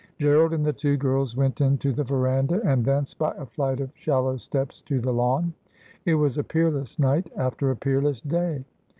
Gerald 0.17 0.51
and 0.51 0.65
the 0.65 0.73
two 0.73 0.97
girls 0.97 1.35
went 1.37 1.61
into 1.61 1.93
the 1.93 2.03
verandah, 2.03 2.59
and 2.67 2.83
thence 2.83 3.13
by 3.13 3.35
a 3.35 3.45
flight 3.45 3.79
of 3.79 3.91
shallow 3.93 4.35
steps 4.37 4.81
to 4.81 4.99
the 4.99 5.13
lawn. 5.13 5.53
It 6.07 6.15
was 6.15 6.39
a 6.39 6.43
peerless 6.43 6.97
night 6.97 7.31
after 7.35 7.69
a 7.69 7.75
peerless 7.75 8.19
day. 8.19 8.65